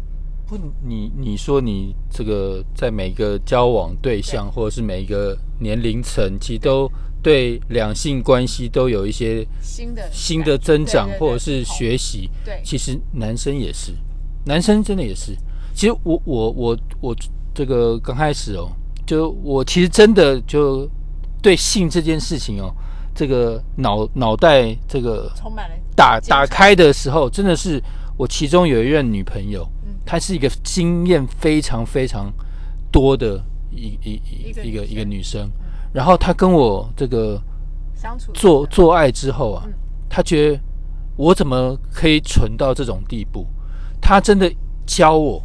[0.49, 6.91] 不，你你说你这个在每个交往对象或者是每一个年龄层，其实都
[7.25, 12.31] 对两性关系都有一些新的新的增长或者是学习。
[12.45, 13.93] 对，其实男生也是，
[14.45, 15.35] 男生真的也是。
[15.75, 17.17] 其实我我我我
[17.55, 18.71] 这个刚开始哦，
[19.07, 20.87] 就我其实真的就
[21.41, 22.71] 对性这件事情哦。
[23.15, 27.83] 这个脑脑袋这个充满了打打开的时候，真的是
[28.19, 29.67] 我其中有一任女朋友，
[30.05, 32.31] 她是一个经验非常非常
[32.93, 35.51] 多的一一一一个一个女生。
[35.95, 37.41] 然后他跟我这个
[37.95, 39.65] 相处做做爱之后啊，
[40.11, 40.61] 他觉得
[41.17, 43.47] 我怎么可以蠢到这种地步？
[44.03, 44.53] 他真的
[44.85, 45.43] 教我，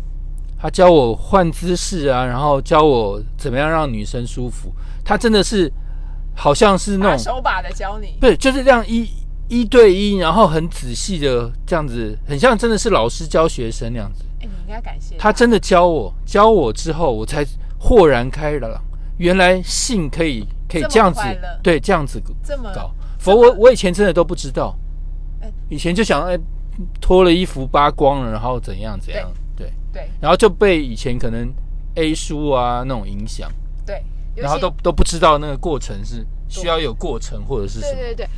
[0.60, 4.74] 他教我换姿势啊，然后教我怎么样让女生舒服。
[5.06, 5.72] 他真的是。
[6.36, 9.10] 好像是那种手把的教你，对，就是这样一
[9.50, 14.24] 一对一，然后很仔细的这样子，很像真的是老师教学生那样子。
[14.40, 17.46] 哎，你应该感谢他，真的教我，教我之后，我才
[17.78, 18.72] 豁然开朗，
[19.20, 21.22] 原来性可以可以这样子，
[21.62, 22.92] 对，这样子这么搞。
[23.20, 24.74] 否我我以前真的都不知道，
[25.70, 26.40] 以前就想哎
[27.02, 31.54] 脱了衣服扒光了，然后怎样怎样，对对，然后就被以前可能
[31.96, 33.52] A 书啊那种影响，
[33.86, 34.02] 对，
[34.36, 37.96] 然后都都不知道那个过程是需要有过程或者是什么。
[37.96, 38.30] 对对对，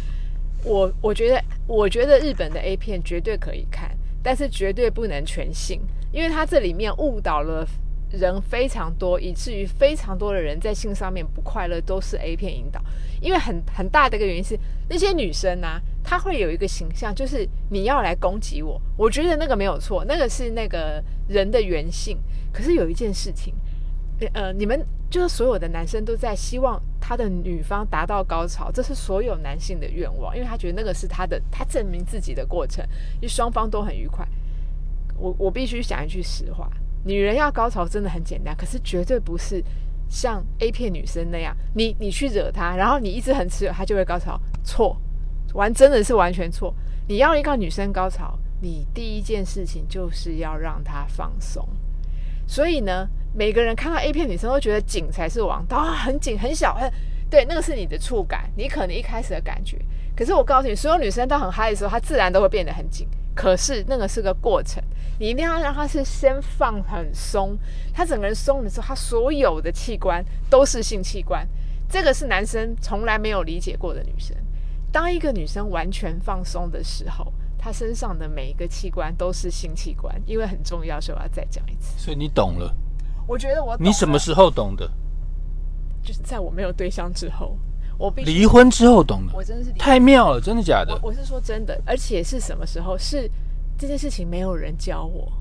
[0.63, 5.79] 我我觉得我觉得日本的 A 片绝对可以看，但是绝对不能全信，
[6.11, 7.67] 因为它这里面误导了。
[8.11, 12.81] 人非常多，以至于非常多的人在性上面不快乐，都是 A 片引导。
[13.21, 18.81] 因为很很大的一个原因是，那些女生呢，她会有一个形象，就是你要来攻击我。
[18.97, 22.17] 我觉得那个没有错，那个是那个人的原性。
[22.51, 23.53] 可是有一件事情，
[24.33, 32.83] 呃，你们就是所有的男生都在希望他的女方达到高潮，这是所有男性的愿望，因为他觉得那个是他的他证明自己的过程，
[33.15, 34.27] 因为双方都很愉快。
[35.17, 36.69] 我我必须讲一句实话。
[37.03, 39.63] 女人要高潮真的很简单，可是绝对不是
[40.09, 44.39] 像 A 片女生那样，你你去惹她，然后你一直很持久，她就会高潮。
[44.63, 44.95] 错，
[45.53, 46.73] 完真的是完全错。
[47.07, 51.67] 你要一个女生高潮，你第一件事情就是要让她放松。
[52.45, 56.91] 所以呢，每个人看到 A 片女生都觉得紧才是王道，很紧很小，很
[57.29, 59.77] 对，那个是你的触感，你可能一开始的感觉。
[60.15, 63.07] 可是我告诉你，所有女生都很嗨的时候，她自然都会变得很紧。
[63.33, 64.83] 可是那个是个过程，
[65.19, 67.57] 你一定要让他是先放很松，
[67.93, 71.47] 他整个人松的时候，他所有的器官都是性器官，
[71.89, 74.35] 这个是男生从来没有理解过的女生。
[74.91, 81.97] 当一个女生完全放松的时候，她身上的每一个器官都是性器官，因为很重要，所以我要再讲一次。
[81.97, 82.75] 所以你懂了？
[83.27, 84.91] 我觉得我你什么时候懂的？
[86.03, 87.57] 就是在我没有对象之后。
[88.01, 90.99] 我离婚之后懂的，我真的是太妙了，真的假的？
[91.03, 92.97] 我是说真的，而且是什么时候？
[92.97, 93.29] 是
[93.77, 95.31] 这件事情没有人教我，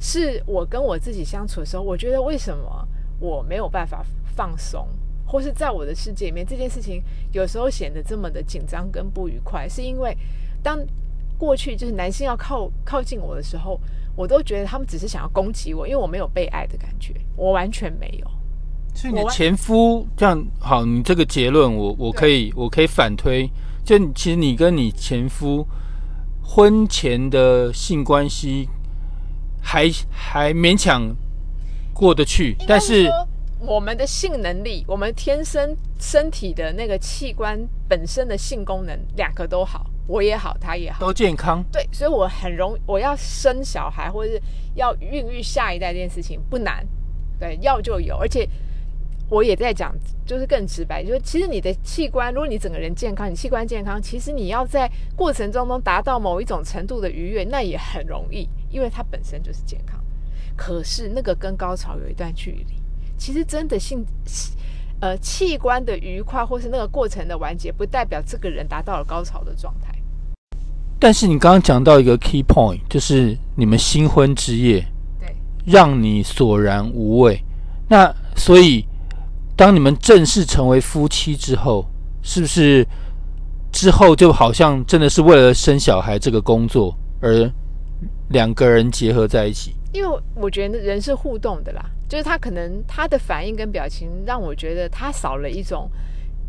[0.00, 2.88] 是我跟我自己相处的时候，我觉得为什么
[3.20, 4.04] 我没有办法
[4.34, 4.88] 放松，
[5.24, 7.00] 或是在我的世界里面，这件事情
[7.32, 10.16] 有时候显得这么的紧张跟不愉快，是因为
[10.64, 10.78] 当
[11.38, 13.80] 过去就是男性要靠靠近我的时候，
[14.16, 18.30] 我都觉得他们只是想要攻击我，因为我没有被爱的感觉，我完全没有。
[18.96, 23.50] 所以你的前夫这样好，你这个结论我我可以我可以反推，
[23.84, 25.66] 就其实你跟你前夫
[26.42, 28.68] 婚前的性关系
[29.60, 31.14] 还还勉强
[31.92, 33.10] 过得去，但是
[33.58, 41.62] 我们的性能力，我们天生身体的那个器官本身的性功能两个都好，我也好，他也好，都健康。
[41.72, 44.40] 对，所以我很容我要生小孩或者是
[44.76, 46.86] 要孕育下一代这件事情不难，
[47.40, 48.48] 对，要就有，而且。
[49.30, 49.92] 我也在讲，
[50.26, 59.98] 就是更直白，就是其实你的器官，如果你整个人健康，你器官健康，其实你要在过程中中达到某一种程度的愉悦，那也很容易，因为它本身就是健康。
[60.54, 62.74] 可是那个跟高潮有一段距离。
[63.16, 64.04] 其实真的性，
[65.00, 69.92] 呃，器官的愉快或是那个过程的完结，不代表这个人达到了高潮的状态。
[71.00, 74.86] 但是你刚刚讲到一个 key point，就是你们新婚之夜，
[75.18, 75.34] 对，
[75.64, 77.42] 让你索然无味。
[77.88, 78.86] 那所以。
[79.56, 81.86] 当你们正式成为夫妻之后，
[82.22, 82.86] 是不是
[83.70, 87.50] 之后就好像真的是为了生小孩这个工作而
[88.30, 89.74] 两个人结合在一起？
[89.92, 95.88] 因为我觉得人是互动的啦，就是他可能他的反应跟表情让我觉得他少了一种，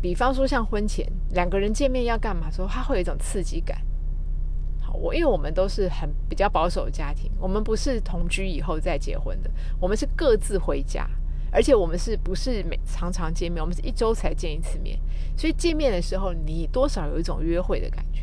[0.02, 3.78] 比方说像婚前两个人见面要干嘛时候，他会有一种刺激感。
[4.80, 11.08] 好，我因为我们都是很比较保守的家庭，我们不是同居以后再结婚的，我们是各自回家。
[11.56, 13.62] 而且我们是不是每常常见面？
[13.62, 14.98] 我们是一周才见一次面，
[15.38, 18.20] 所以见面的时候，你多少有一种约会的感觉。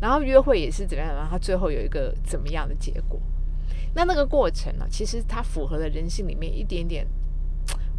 [0.00, 1.14] 然后约会也是怎么样？
[1.14, 3.20] 然后他最后有一个怎么样的结果？
[3.94, 4.86] 那那个过程呢？
[4.90, 7.06] 其实它符合了人性里面一点点。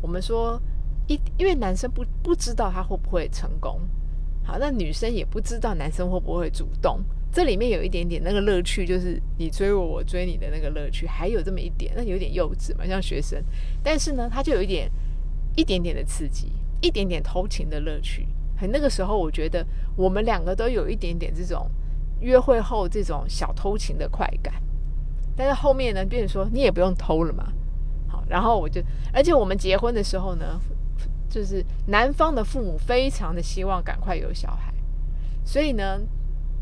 [0.01, 0.61] 我们说
[1.07, 3.79] 一，因为男生不不知道他会不会成功，
[4.43, 6.99] 好，那女生也不知道男生会不会主动。
[7.33, 13.43] 这里面有一点点那个乐趣，就是你追我，我追你的那个乐趣，还有这么一点，那有点幼稚嘛，像学生。
[13.81, 14.87] 但是呢，他就有一点
[15.55, 18.27] 一点点的刺激，一点点偷情的乐趣。
[18.55, 19.65] 很那个时候，我觉得
[19.95, 21.67] 我们两个都有一点点这种
[22.19, 24.53] 约会后这种小偷情的快感。
[25.35, 27.51] 但是后面呢，别人说你也不用偷了嘛。
[28.07, 28.79] 好，然后我就，
[29.11, 30.61] 而且我们结婚的时候呢，
[31.27, 34.71] 就是男方的父母非常的希望赶快有小孩，
[35.43, 35.99] 所以呢。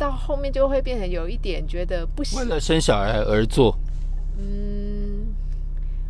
[0.01, 3.77] 到后面就会变成有一点觉得不行，为了生小孩而做。
[4.35, 5.27] 嗯，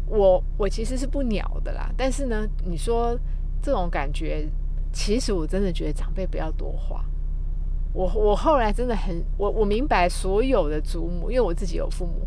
[0.08, 1.92] 我我其实是不鸟的啦。
[1.98, 3.20] 但是呢，你说
[3.62, 4.48] 这种感觉，
[4.94, 7.04] 其实我真的觉得长辈不要多话。
[7.92, 12.26] 我我后来真的很我我明白所有的祖母，因为我自己有父母，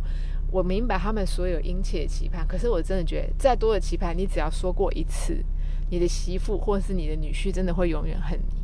[0.51, 2.47] 我明白他们所有殷切的期盼。
[2.47, 5.43] 可是我真的觉得，再多的期盼，你只要说过一次，
[5.89, 8.63] 你的媳妇或者是你的女婿，真的会永远恨你。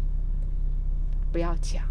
[1.32, 1.82] 不要讲。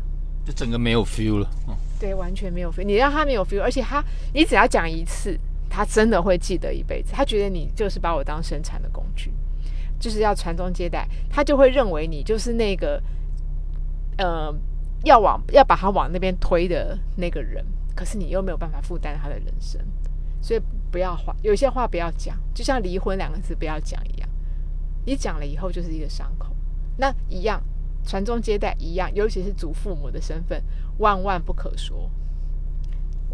[0.45, 2.83] 就整个没有 feel 了，嗯对，完全没有 feel。
[2.83, 5.37] 你让他没有 feel，而且他，你只要讲一次，
[5.69, 7.11] 他真的会记得一辈子。
[7.13, 9.31] 他觉得你就是把我当生产的工具，
[9.99, 13.01] 就是要传宗接代，他就会认为你就是那个，
[14.17, 14.53] 呃，
[15.03, 17.65] 要往要把他往那边推的那个人。
[17.95, 19.81] 可是你又没有办法负担他的人生，
[20.41, 24.29] 所以不要话，有些话不要讲，就像离婚两个字不要讲一样。
[25.05, 26.55] 你讲了以后就是一个伤口。
[26.95, 27.61] 那一样
[28.05, 30.63] 传宗接代一样，尤其是祖父母的身份，
[30.97, 32.09] 万万不可说。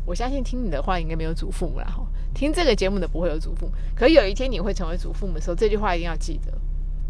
[0.06, 3.72] 我相信听你的话应该没有祖父母了哈，听这个节目的不会有祖父母。
[3.96, 6.54] 可有一天你会成为祖父母的时候，这句话一定要记得。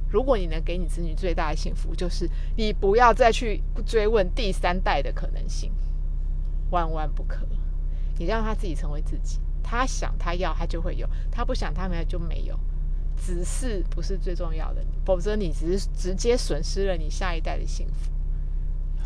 [0.10, 5.72] 如果你能给你子女最大的幸福，就是你不要再去追问第三代的可能性，
[6.70, 7.46] 万万不可。
[8.18, 12.58] 你让他自己成为自己，他想他要他就会有，他不想他没有就没有。
[13.24, 18.12] 只是不是最重要的，否则你只是直接损失了你下一代的幸福。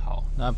[0.03, 0.53] 好，那。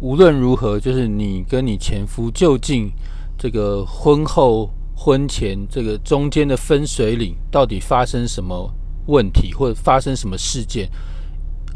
[0.00, 2.92] 无论如何，就是你跟你前夫究竟
[3.38, 8.68] 这个婚后、婚前这个中间的分水岭，到底发生什么
[9.06, 10.90] 问题，或者发生什么事件，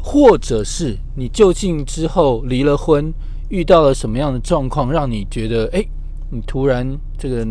[0.03, 3.11] 或者是你究竟之后离了婚，
[3.47, 5.83] 遇到了什么样的状况，让你觉得哎，
[6.29, 6.85] 你突然
[7.17, 7.47] 这个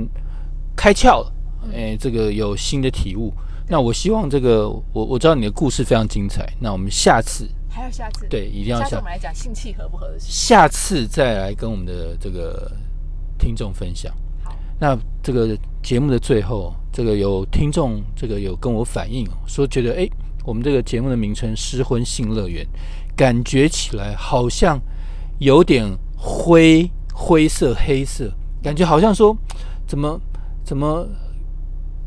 [0.76, 1.32] 开窍了，
[1.72, 3.32] 哎，这个有新的体悟。
[3.68, 7.48] 那我希望这个我我知道你的故事非常精彩，那我们下次。
[7.70, 10.26] 还有下次，对，一定要下次我们来讲性气合不合的事。
[10.28, 12.72] 下次再来跟我们的这个
[13.38, 14.12] 听众分享。
[14.42, 20.08] 好，那这个节目的最后，这个有听众这个有跟我反映说，觉得哎，
[20.44, 22.66] 我们这个节目的名称《失婚性乐园》，
[23.16, 24.80] 感觉起来好像
[25.38, 29.36] 有点灰灰色、黑色，感觉好像说
[29.86, 30.20] 怎么
[30.64, 31.06] 怎么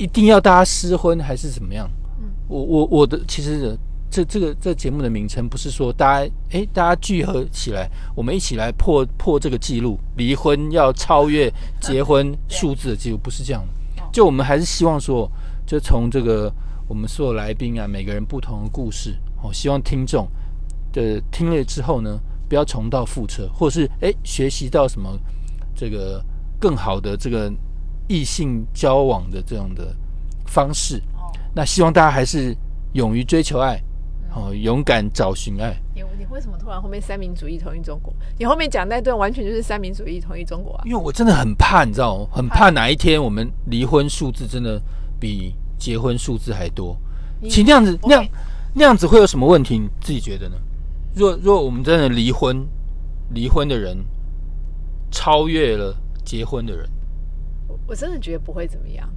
[0.02, 1.90] 一定要大家私婚还是怎么样？
[2.20, 3.78] 嗯，我我我的其实。
[4.14, 14.04] 这这个这节目的名称不是说大家哎，大家聚合起来，我们一起来破破这个记录，离婚要超越结婚 数字的记录，不是这样的。
[14.12, 15.32] 就我们还是希望说，
[15.66, 16.54] 就从这个
[16.90, 20.28] 我们所有来宾啊，每个人不同的故事，哦，希望听众
[20.92, 25.18] 的听了之后呢，不要重蹈覆辙，或是哎学习到什么
[25.74, 26.22] 这个
[26.60, 27.50] 更好的这个
[28.12, 29.96] 异性交往的这样的
[30.46, 31.02] 方式。
[31.56, 32.54] 那希望大家还是
[32.92, 33.82] 勇于追求爱。
[34.34, 35.76] 哦，勇敢找寻爱。
[35.94, 38.14] 你你为什么突然后面三民主义统一中国？
[38.40, 40.84] 你后面讲那段完全就是三民主义统一中国啊！
[40.86, 42.28] 因为我真的很怕，你知道吗？
[42.32, 44.82] 很怕哪一天我们离婚数字真的
[45.20, 46.98] 比结婚数字还多。
[47.44, 48.26] 其实那样子，那样
[48.74, 49.78] 那样子会有什么问题？
[49.78, 50.56] 你自己觉得呢？
[51.14, 52.66] 若若我们真的离婚，
[53.32, 53.98] 离婚的人
[55.12, 55.94] 超越了
[56.24, 56.90] 结婚的人，
[57.92, 59.08] 我我真的觉得不会怎么样。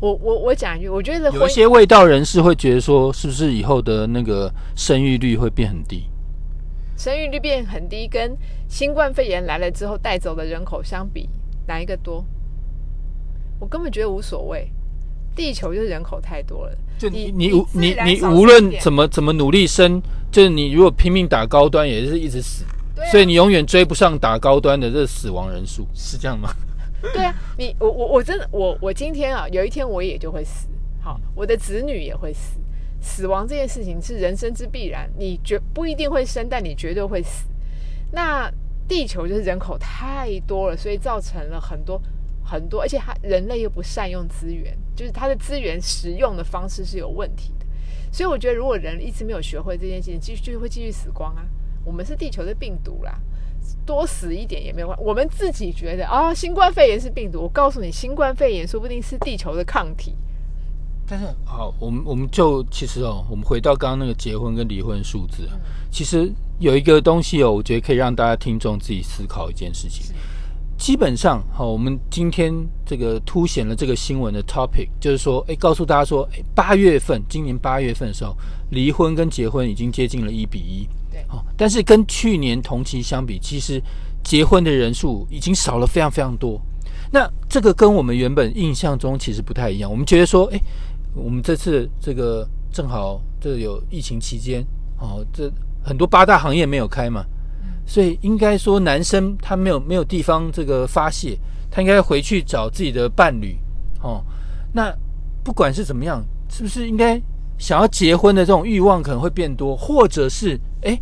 [0.00, 6.06] 我我我讲一句，我觉得有一些味道人士会觉得说，是不是以后的那个生育率会变很低？
[6.96, 11.28] 生育率变很低，跟新冠肺炎来了之后带走的人口相比，
[11.68, 12.24] 哪一个多？
[13.60, 14.68] 我根本觉得无所谓。
[15.36, 20.02] 地球就是人口太多了，就你你你你无论怎么怎么努力生，
[20.32, 22.64] 就是你如果拼命打高端，也是一直死，
[23.12, 26.52] 所以你永远追不上打高端的这死亡人数，是这样吗？
[27.12, 30.68] 对啊，你我我我真的我我今天啊，有一天我也就会死，
[31.00, 32.58] 好，我的子女也会死，
[33.00, 37.46] 死亡这件事情是人生之必然，你绝不一定会生，但你绝对会死。
[38.12, 38.52] 那
[38.86, 42.00] 地球就是人口太多了，所以造成了很多
[42.44, 47.66] 很多，而且他人类又不善用资源，就是他的资源使用的方式是有问题的。
[48.12, 51.46] 所以我觉得，如果人一直没有学会这件事情，继续就会继续死光啊。
[51.84, 53.18] 我们是地球的病毒啦。
[53.86, 57.42] 多死一点也没有关我们自己觉得啊，新冠肺炎是病毒。
[57.42, 60.14] 我告诉你，新冠肺炎说不定是地球的抗体。
[61.06, 65.48] 但是好，我们我们就其实哦，我们回到刚刚那个结婚跟离婚数字，
[65.90, 70.14] 其实有一个东西哦，我觉得可以让大家听众自己思考一件事情。
[70.78, 72.54] 基本上好，我们今天
[72.86, 78.34] 这个凸显了这个新闻的 topic，就是说，哎，告诉大家说，哎，八月份，今年八月份的时候，
[78.70, 80.88] 离婚跟结婚已经接近了一比一。
[81.30, 83.80] 哦，但是跟去年同期相比，其实
[84.24, 86.60] 结婚的人数已经少了非常非常多。
[87.12, 89.88] 那这个跟我们原本印象中其实不太一样。
[89.88, 90.60] 我们觉得说，哎，
[91.14, 94.64] 我们这次这个正好这有疫情期间，
[94.98, 95.48] 哦，这
[95.84, 97.24] 很多八大行业没有开嘛，
[97.86, 101.38] 所以应该说男生他没有没有地方这个发泄，
[101.70, 103.56] 他应该回去找自己的伴侣。
[104.02, 104.24] 哦，
[104.72, 104.92] 那
[105.44, 107.20] 不管是怎么样，是不是应该
[107.56, 110.58] 想要结婚的这种欲望可能会变多，或者是？
[110.82, 111.00] 哎，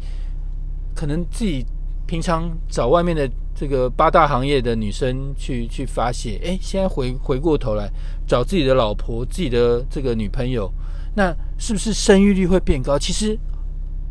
[0.95, 1.65] 可能自己
[2.07, 7.91] 平常找外面的这个八大行业的女生去去发泄，哎，现在回回过头来
[8.27, 10.73] 找自己的老婆、自己的这个女朋友，
[11.15, 12.99] 那是不是生育率会变高？
[12.99, 13.39] 其实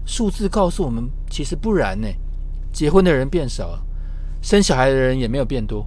[0.06, 2.08] 数字告诉我们，其实不然呢。
[2.72, 3.84] 结婚的人变少了，
[4.40, 5.84] 生小孩的人也没有变多。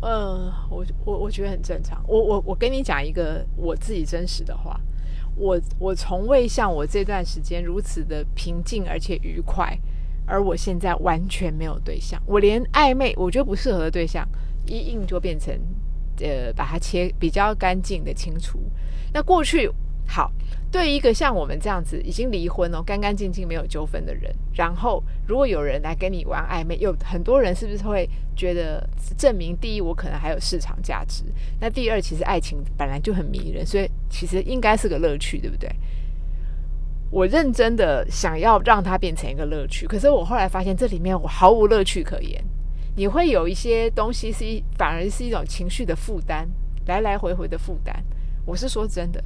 [0.00, 2.00] 呃，我我我觉得很正常。
[2.06, 4.78] 我我我跟你讲一个我自己真实的话，
[5.36, 9.78] 我我从未像我这段时间如此的平静而且愉快，
[10.26, 14.28] 而我现在完全没有对象，我连暧昧我觉得不适合的对象
[14.66, 15.54] 一硬就变成
[16.20, 18.60] 呃把它切比较干净的清除。
[19.12, 19.70] 那过去。
[20.06, 20.30] 好，
[20.74, 28.84] 对一个像我们这样子已经离婚哦，干干净净没有纠纷的人，然后如果有人来跟你玩暧昧，有很多人是不是会觉得
[29.16, 31.22] 证明第一，我可能还有市场价值？
[31.60, 35.70] 那第二，其实爱情本来就很迷人，所以其实应该是个乐趣，对不对？
[37.08, 42.44] 我认真的想要让它变成一个乐趣，可是我后来发现这里面我毫无乐趣可言。
[42.96, 46.48] 你会有一些东西是一，反而是一种情绪的负担，
[46.86, 47.94] 来来回回的负担。
[48.44, 49.22] 我是说真的。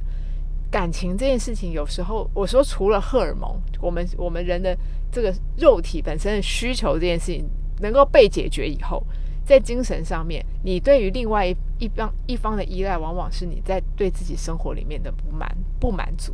[0.71, 4.77] 感情这件事情，有时候我说，除了荷尔蒙，我们我们人的
[5.11, 7.49] 这个肉体本身的需求这件事情
[7.79, 9.03] 能够被解决以后，
[9.43, 16.33] 在精神上面，你对于另外一一方一方的依赖，往往是你在对自己生活里面的不满不满足。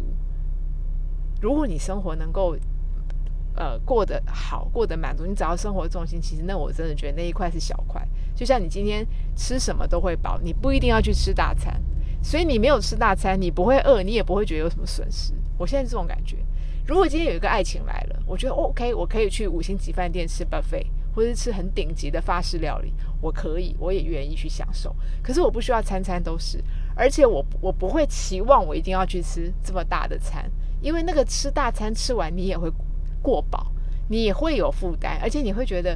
[1.42, 2.58] 如果你生活能够
[3.56, 8.06] 呃过得好，过得满足，你找到生活重心，其实那我真的觉得那一块是小块。
[8.36, 11.82] 就像你今天吃什么都会饱，你不一定要去吃大餐。
[12.26, 15.32] 所以你没有吃大餐，你不会饿，你也不会觉得有什么损失。
[15.60, 16.38] 我现在这种感觉，
[16.84, 24.94] 如果今天有一个爱情来了，我觉得 OK，我可以去五星级饭店吃 buffet，或者吃很顶级的法式料理，我可以，我也愿意去享受。
[25.22, 26.60] 可是我不需要餐餐都是，
[26.96, 30.50] 而且我我不会期望我一定要去吃这么大的餐，
[30.82, 32.72] 因为那个吃大餐吃完你也会
[33.22, 33.72] 过饱，
[34.10, 35.96] 你也会有负担，而且你会觉得。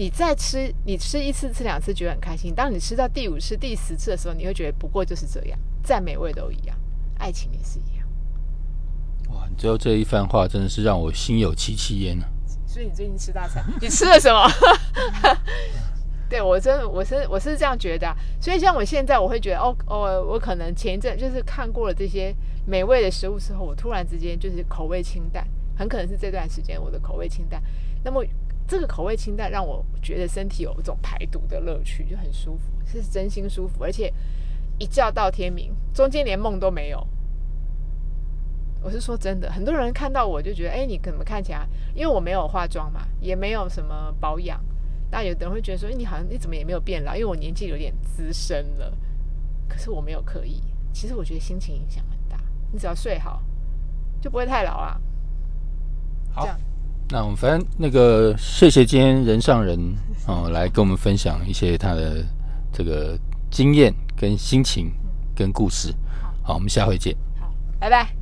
[0.00, 2.54] 你再吃，你吃一次、吃两次觉得很开心。
[2.54, 6.74] 当你吃到第五次、第十次的时候，你会觉得不过就是这样，再美味都一样，
[7.18, 8.08] 爱情也是一样。
[9.28, 12.24] 哇，你最后这一番话真的是让我心有戚戚焉啊！
[12.66, 14.50] 所以你最近吃大餐， 你吃了什么？
[16.30, 18.10] 对我真我是我是这样觉得。
[18.40, 22.34] 所以像我现在，我会觉得哦哦，我可能前一阵就是看过了这些
[22.66, 25.46] 美味的食物之后，我突然之间就是口味清淡，
[25.76, 27.62] 很可能是这段时间我的口味清淡。
[28.02, 28.24] 那么。
[28.70, 34.14] 这个口味清淡让我觉得身体有一种排毒的乐趣，就很舒服，是真心舒服，而且
[34.78, 37.04] 一觉到天明，中间连梦都没有。
[38.80, 41.66] 我是说真的，很多人看到我就觉得，哎，你怎么看起来？
[41.96, 44.64] 因为我没有化妆嘛，也没有什么保养，
[45.10, 48.96] 那有的人会觉得说，哎你好像你怎么也没有变老，因为我年纪有点资深了。
[49.68, 50.62] 可是我没有刻意，
[50.92, 52.40] 其实我觉得心情影响很大。
[52.70, 53.42] 你只要睡好，
[54.20, 55.00] 就不会太老啊。
[56.30, 56.46] 好。
[57.12, 59.76] 那我们反正那个，谢谢今天人上人
[60.28, 62.24] 哦，来跟我们分享一些他的
[62.72, 63.18] 这个
[63.50, 64.92] 经验、跟心情、
[65.34, 65.92] 跟故事。
[66.42, 67.16] 好，我们下回见。
[67.40, 68.19] 好，拜拜。